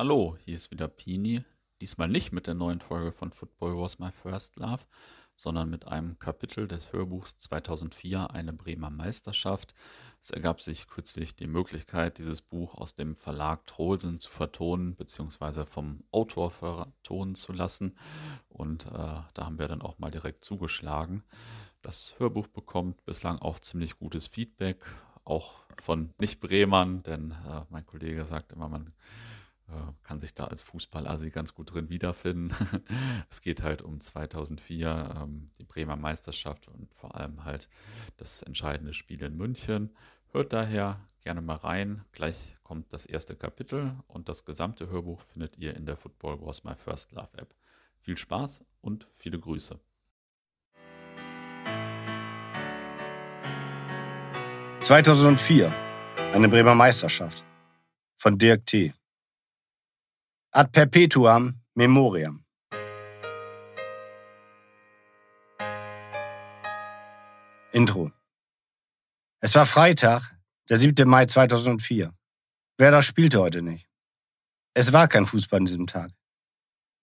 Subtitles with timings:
[0.00, 1.42] Hallo, hier ist wieder Pini.
[1.82, 4.84] Diesmal nicht mit der neuen Folge von Football Was My First Love,
[5.34, 9.74] sondern mit einem Kapitel des Hörbuchs 2004 Eine Bremer Meisterschaft.
[10.18, 15.66] Es ergab sich kürzlich die Möglichkeit, dieses Buch aus dem Verlag Trollsen zu vertonen, beziehungsweise
[15.66, 17.94] vom Autor vertonen zu lassen.
[18.48, 21.24] Und äh, da haben wir dann auch mal direkt zugeschlagen.
[21.82, 24.82] Das Hörbuch bekommt bislang auch ziemlich gutes Feedback,
[25.24, 28.94] auch von Nicht-Bremern, denn äh, mein Kollege sagt immer, man
[30.02, 32.54] kann sich da als Fußballasi ganz gut drin wiederfinden.
[33.30, 37.68] es geht halt um 2004, ähm, die Bremer Meisterschaft und vor allem halt
[38.16, 39.90] das entscheidende Spiel in München.
[40.32, 42.04] Hört daher gerne mal rein.
[42.12, 46.62] Gleich kommt das erste Kapitel und das gesamte Hörbuch findet ihr in der Football Was
[46.62, 47.54] My First Love App.
[47.98, 49.78] Viel Spaß und viele Grüße.
[54.80, 55.72] »2004.
[56.32, 57.44] Eine Bremer Meisterschaft«
[58.16, 58.94] von Dirk T.
[60.52, 62.44] Ad perpetuam memoriam.
[67.70, 68.10] Intro.
[69.40, 70.36] Es war Freitag,
[70.68, 71.08] der 7.
[71.08, 72.12] Mai 2004.
[72.78, 73.88] Werder spielte heute nicht.
[74.74, 76.10] Es war kein Fußball an diesem Tag.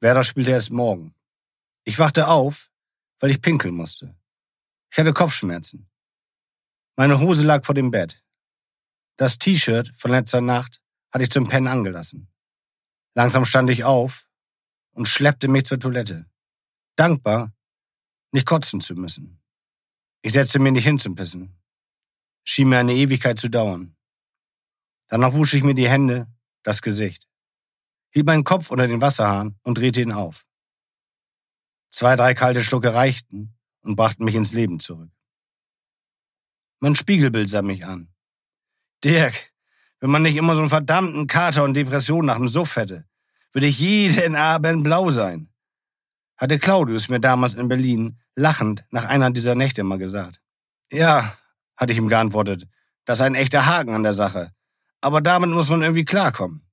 [0.02, 1.16] Werder spielte erst morgen.
[1.86, 2.70] Ich wachte auf,
[3.22, 4.14] weil ich pinkeln musste.
[4.92, 5.90] Ich hatte Kopfschmerzen.
[6.98, 8.22] Meine Hose lag vor dem Bett.
[9.16, 10.82] Das T-Shirt von letzter Nacht
[11.14, 12.28] hatte ich zum Pennen angelassen.
[13.18, 14.30] Langsam stand ich auf
[14.92, 16.30] und schleppte mich zur Toilette.
[16.96, 17.52] Dankbar,
[18.32, 19.42] nicht kotzen zu müssen.
[20.22, 21.60] Ich setzte mir nicht hin zum Pissen.
[22.44, 23.98] Schien mir eine Ewigkeit zu dauern.
[25.08, 26.28] Danach wusch ich mir die Hände,
[26.62, 27.28] das Gesicht.
[28.12, 30.46] Hielt meinen Kopf unter den Wasserhahn und drehte ihn auf.
[31.90, 35.10] Zwei, drei kalte Schlucke reichten und brachten mich ins Leben zurück.
[36.82, 38.14] Mein Spiegelbild sah mich an.
[39.04, 39.56] Dirk,
[40.00, 43.06] wenn man nicht immer so einen verdammten Kater und Depression nach dem Suff hätte,
[43.52, 45.50] würde ich jeden Abend blau sein.
[46.38, 50.40] Hatte Claudius mir damals in Berlin lachend nach einer dieser Nächte mal gesagt.
[50.92, 51.38] Ja,
[51.76, 52.68] hatte ich ihm geantwortet,
[53.06, 54.52] das ist ein echter Haken an der Sache.
[55.02, 56.68] Aber damit muss man irgendwie klarkommen.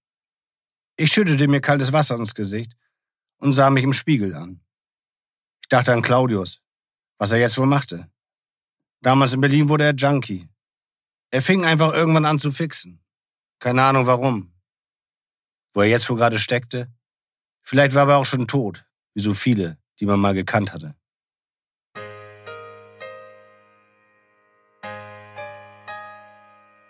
[0.97, 2.73] Ich schüttete mir kaltes Wasser ins Gesicht
[3.39, 4.61] und sah mich im Spiegel an.
[5.63, 6.61] Ich dachte an Claudius,
[7.19, 8.11] was er jetzt wohl machte.
[9.01, 10.49] Damals in Berlin wurde er Junkie.
[11.31, 13.04] Er fing einfach irgendwann an zu fixen.
[13.65, 14.53] Keine Ahnung warum.
[15.73, 16.93] Wo er jetzt wohl gerade steckte?
[17.63, 20.95] Vielleicht war er auch schon tot, wie so viele, die man mal gekannt hatte.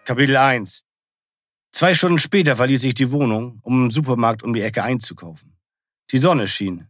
[0.05, 0.85] Kapitel 1
[1.71, 5.57] Zwei Stunden später verließ ich die Wohnung, um im Supermarkt um die Ecke einzukaufen.
[6.11, 6.89] Die Sonne schien.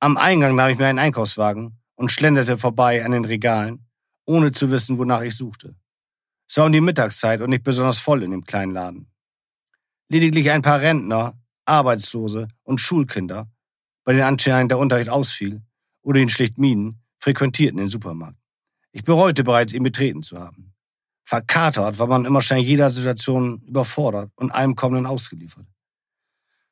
[0.00, 3.86] Am Eingang nahm ich mir einen Einkaufswagen und schlenderte vorbei an den Regalen,
[4.24, 5.76] ohne zu wissen, wonach ich suchte.
[6.48, 9.12] Es war um die Mittagszeit und nicht besonders voll in dem kleinen Laden.
[10.08, 13.50] Lediglich ein paar Rentner, Arbeitslose und Schulkinder,
[14.04, 15.62] bei denen anscheinend der Unterricht ausfiel
[16.02, 18.38] oder ihn schlicht mieden, frequentierten den Supermarkt.
[18.92, 20.74] Ich bereute bereits, ihn betreten zu haben.
[21.24, 25.66] Verkatert war man immer schnell jeder Situation überfordert und allem kommenden ausgeliefert.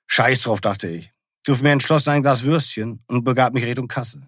[0.07, 1.13] Scheiß drauf, dachte ich.
[1.45, 4.27] Griff mir entschlossen ein Glas Würstchen und begab mich Richtung Kasse.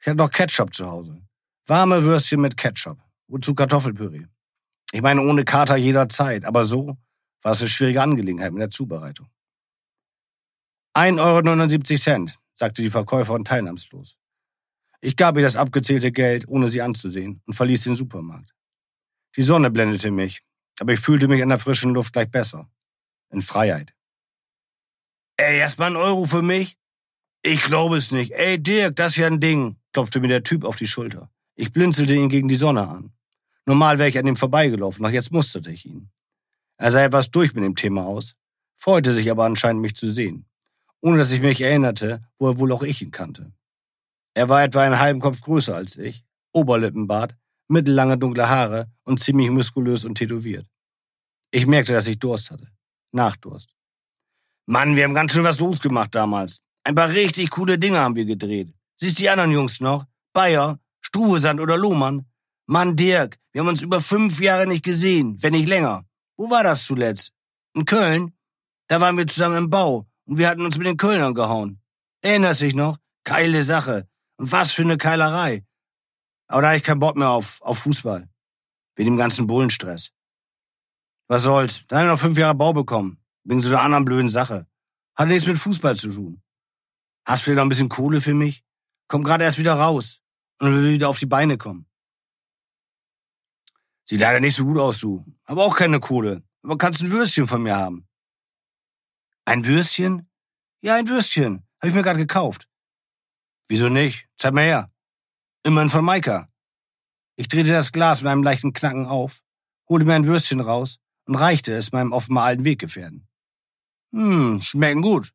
[0.00, 1.20] Ich hatte noch Ketchup zu Hause.
[1.66, 2.98] Warme Würstchen mit Ketchup.
[3.26, 4.26] Wozu Kartoffelpüree?
[4.92, 6.96] Ich meine, ohne Kater jederzeit, aber so
[7.44, 9.28] war es eine schwierige Angelegenheit mit der Zubereitung.
[10.96, 14.16] 1,79 Euro, sagte die Verkäuferin teilnahmslos.
[15.00, 18.54] Ich gab ihr das abgezählte Geld, ohne sie anzusehen, und verließ den Supermarkt.
[19.36, 20.42] Die Sonne blendete mich,
[20.80, 22.70] aber ich fühlte mich in der frischen Luft gleich besser.
[23.30, 23.92] In Freiheit.
[25.36, 26.78] Ey, erstmal ein Euro für mich?
[27.42, 28.30] Ich glaube es nicht.
[28.30, 31.30] Ey, Dirk, das ist ja ein Ding, klopfte mir der Typ auf die Schulter.
[31.56, 33.12] Ich blinzelte ihn gegen die Sonne an.
[33.66, 36.10] Normal wäre ich an ihm vorbeigelaufen, doch jetzt musterte ich ihn.
[36.76, 38.34] Er sah etwas durch mit dem Thema aus,
[38.76, 40.46] freute sich aber anscheinend, mich zu sehen,
[41.00, 43.52] ohne dass ich mich erinnerte, woher wohl auch ich ihn kannte.
[44.34, 47.36] Er war etwa einen halben Kopf größer als ich, Oberlippenbart,
[47.68, 50.66] mittellange dunkle Haare und ziemlich muskulös und tätowiert.
[51.50, 52.68] Ich merkte, dass ich Durst hatte.
[53.12, 53.74] Nachdurst.
[54.66, 56.60] Mann, wir haben ganz schön was losgemacht damals.
[56.82, 58.74] Ein paar richtig coole Dinge haben wir gedreht.
[58.96, 60.04] Siehst die anderen Jungs noch?
[60.32, 62.26] Bayer, Struhesand oder Lohmann?
[62.66, 66.04] Mann, Dirk, wir haben uns über fünf Jahre nicht gesehen, wenn nicht länger.
[66.36, 67.32] Wo war das zuletzt?
[67.74, 68.32] In Köln?
[68.88, 71.80] Da waren wir zusammen im Bau und wir hatten uns mit den Kölnern gehauen.
[72.22, 72.98] Erinnerst dich noch?
[73.24, 74.08] Keile Sache.
[74.36, 75.64] Und was für eine Keilerei.
[76.48, 78.28] Aber da hatte ich keinen Bock mehr auf, auf Fußball.
[78.96, 80.10] Wegen dem ganzen Bullenstress.
[81.28, 81.86] Was soll's?
[81.86, 83.22] Da haben wir noch fünf Jahre Bau bekommen.
[83.44, 84.66] Wegen so einer anderen blöden Sache.
[85.16, 86.42] Hat nichts mit Fußball zu tun.
[87.24, 88.64] Hast du vielleicht noch ein bisschen Kohle für mich?
[89.08, 90.20] Komm gerade erst wieder raus
[90.60, 91.86] und will wieder auf die Beine kommen.
[94.06, 95.24] Sieht leider nicht so gut aus, du.
[95.44, 96.42] Aber auch keine Kohle.
[96.62, 98.06] Aber kannst ein Würstchen von mir haben.
[99.44, 100.30] Ein Würstchen?
[100.80, 101.66] Ja, ein Würstchen.
[101.80, 102.68] Hab ich mir gerade gekauft.
[103.68, 104.28] Wieso nicht?
[104.36, 104.90] Zeig mal her.
[105.62, 106.48] Immerhin von Maika.
[107.36, 109.40] Ich drehte das Glas mit einem leichten Knacken auf,
[109.88, 113.26] holte mir ein Würstchen raus und reichte es meinem offenbar alten Weggefährten.
[114.12, 115.32] Hm, schmecken gut.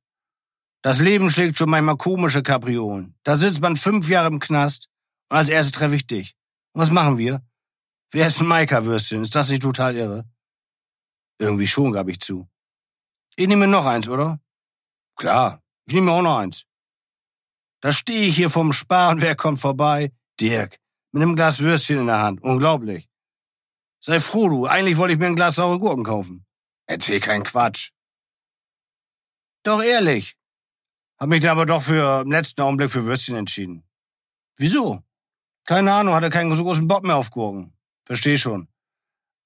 [0.82, 3.16] Das Leben schlägt schon manchmal komische Kapriolen.
[3.24, 4.88] Da sitzt man fünf Jahre im Knast
[5.30, 6.36] und als erstes treffe ich dich.
[6.74, 7.44] Und was machen wir?
[8.12, 9.22] Wir essen Maika-Würstchen.
[9.22, 10.26] Ist das nicht total irre?
[11.38, 12.50] Irgendwie schon, gab ich zu.
[13.36, 14.40] Ich nehme noch eins, oder?
[15.16, 16.66] Klar, ich nehme auch noch eins.
[17.82, 20.12] Da stehe ich hier vom Spar und wer kommt vorbei?
[20.40, 20.78] Dirk,
[21.12, 22.42] mit einem Glas Würstchen in der Hand.
[22.42, 23.08] Unglaublich.
[24.02, 24.66] Sei froh, du.
[24.66, 26.46] Eigentlich wollte ich mir ein Glas saure Gurken kaufen.
[26.88, 27.92] Erzähl keinen Quatsch.
[29.64, 30.36] Doch ehrlich.
[31.18, 33.84] Hab mich dann aber doch für im letzten Augenblick für Würstchen entschieden.
[34.58, 35.04] Wieso?
[35.66, 37.74] Keine Ahnung, hatte keinen so großen Bock mehr auf Gurken.
[38.10, 38.68] Versteh schon.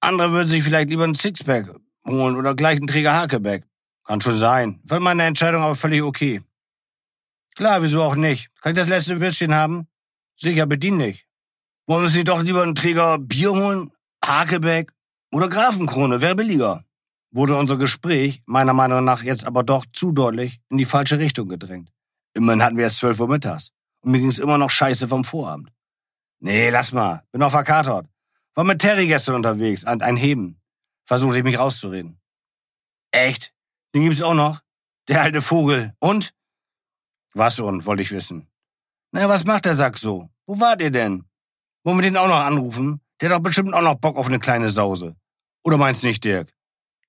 [0.00, 1.68] Andere würden sich vielleicht lieber ein Sixpack
[2.06, 3.66] holen oder gleich einen Träger Hakeback.
[4.06, 4.80] Kann schon sein.
[4.88, 6.40] Fand meine Entscheidung aber völlig okay.
[7.54, 8.50] Klar, wieso auch nicht?
[8.62, 9.86] Kann ich das letzte Würstchen haben?
[10.34, 11.26] Sicher, bedien nicht.
[11.86, 13.92] Wollen Sie doch lieber einen Träger Bier holen?
[14.24, 14.92] Hakebeck
[15.30, 16.86] oder Grafenkrone, wäre billiger.
[17.32, 21.48] Wurde unser Gespräch meiner Meinung nach jetzt aber doch zu deutlich in die falsche Richtung
[21.48, 21.92] gedrängt.
[22.32, 23.72] Immerhin hatten wir erst 12 Uhr mittags.
[24.00, 25.68] Und mir ging's immer noch scheiße vom Vorabend.
[26.40, 27.24] Nee, lass mal.
[27.30, 28.06] Bin noch verkatert.
[28.54, 30.60] War mit Terry gestern unterwegs, an ein Heben.
[31.06, 32.20] Versuchte ich mich rauszureden.
[33.10, 33.52] Echt?
[33.94, 34.60] Den gibt's auch noch?
[35.08, 35.94] Der alte Vogel.
[35.98, 36.34] Und?
[37.34, 38.48] Was und, wollte ich wissen.
[39.12, 40.30] Na, was macht der Sack so?
[40.46, 41.24] Wo wart ihr denn?
[41.82, 43.00] Wollen wir den auch noch anrufen?
[43.20, 45.16] Der hat doch bestimmt auch noch Bock auf eine kleine Sause.
[45.62, 46.52] Oder meinst nicht, Dirk?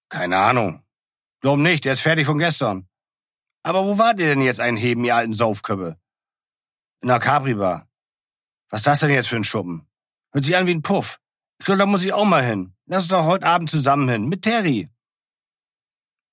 [0.09, 0.83] Keine Ahnung.
[1.41, 2.88] Glaub nicht, der ist fertig von gestern.
[3.63, 5.98] Aber wo wart ihr denn jetzt einheben, ihr alten Saufköppe?
[7.01, 7.88] In der Capri-Bar.
[8.69, 9.88] Was ist das denn jetzt für ein Schuppen?
[10.31, 11.19] Hört sich an wie ein Puff.
[11.59, 12.73] Ich glaube, da muss ich auch mal hin.
[12.85, 14.25] Lass uns doch heute Abend zusammen hin.
[14.25, 14.89] Mit Terry.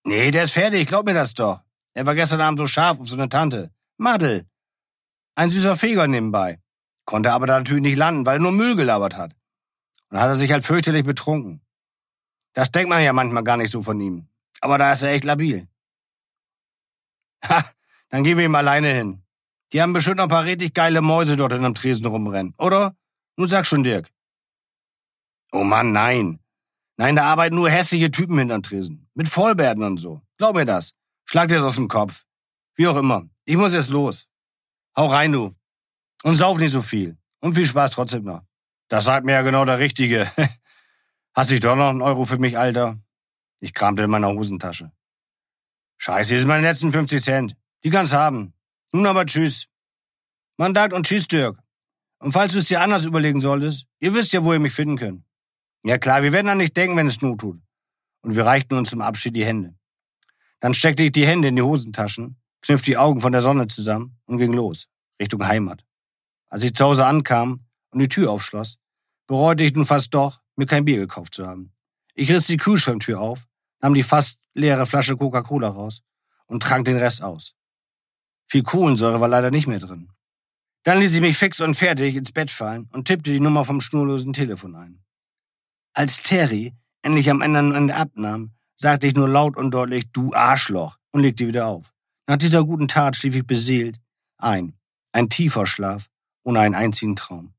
[0.04, 0.88] Nee, der ist fertig.
[0.88, 1.60] Glaub mir das doch.
[1.94, 3.70] Er war gestern Abend so scharf auf so eine Tante.
[3.96, 4.46] Madel.
[5.34, 6.60] Ein süßer Feger nebenbei.
[7.04, 9.34] Konnte aber da natürlich nicht landen, weil er nur Müll gelabert hat.
[10.10, 11.62] Und hat er sich halt fürchterlich betrunken.
[12.52, 14.28] Das denkt man ja manchmal gar nicht so von ihm.
[14.60, 15.68] Aber da ist er echt labil.
[17.44, 17.64] Ha,
[18.10, 19.22] dann gehen wir ihm alleine hin.
[19.72, 22.94] Die haben bestimmt noch ein paar richtig geile Mäuse dort in einem Tresen rumrennen, oder?
[23.36, 24.10] Nun sag schon, Dirk.
[25.52, 26.40] Oh Mann, nein.
[26.96, 29.08] Nein, da arbeiten nur hässliche Typen hinterm Tresen.
[29.14, 30.22] Mit Vollbärten und so.
[30.38, 30.94] Glaub mir das.
[31.24, 32.24] Schlag dir das aus dem Kopf.
[32.74, 33.28] Wie auch immer.
[33.44, 34.28] Ich muss jetzt los.
[34.96, 35.54] Hau rein, du.
[36.22, 37.18] Und sauf nicht so viel.
[37.40, 38.42] Und viel Spaß trotzdem noch.
[38.88, 40.30] Das sagt mir ja genau der Richtige.
[41.34, 42.98] Hast du doch noch einen Euro für mich, Alter?
[43.60, 44.92] Ich kramte in meiner Hosentasche.
[45.98, 47.56] Scheiße, hier sind meine letzten 50 Cent.
[47.84, 48.54] Die kannst haben.
[48.92, 49.68] Nun aber tschüss.
[50.56, 51.58] Man dankt und tschüss, Dirk.
[52.18, 54.96] Und falls du es dir anders überlegen solltest, ihr wisst ja, wo ihr mich finden
[54.96, 55.24] könnt.
[55.84, 57.60] Ja klar, wir werden an nicht denken, wenn es Not tut.
[58.22, 59.74] Und wir reichten uns zum Abschied die Hände.
[60.60, 64.20] Dann steckte ich die Hände in die Hosentaschen, kniff die Augen von der Sonne zusammen
[64.26, 64.88] und ging los,
[65.20, 65.84] Richtung Heimat.
[66.48, 68.78] Als ich zu Hause ankam und die Tür aufschloss,
[69.26, 71.72] bereute ich nun fast doch, mir kein Bier gekauft zu haben.
[72.14, 73.46] Ich riss die Kühlschranktür auf,
[73.80, 76.02] nahm die fast leere Flasche Coca-Cola raus
[76.46, 77.54] und trank den Rest aus.
[78.46, 80.12] Viel Kohlensäure war leider nicht mehr drin.
[80.84, 83.80] Dann ließ ich mich fix und fertig ins Bett fallen und tippte die Nummer vom
[83.80, 85.02] schnurlosen Telefon ein.
[85.94, 86.72] Als Terry
[87.02, 91.46] endlich am anderen Ende abnahm, sagte ich nur laut und deutlich, du Arschloch, und legte
[91.46, 91.92] wieder auf.
[92.26, 94.00] Nach dieser guten Tat schlief ich beseelt
[94.38, 94.74] ein.
[95.12, 96.08] Ein tiefer Schlaf
[96.44, 97.54] ohne einen einzigen Traum.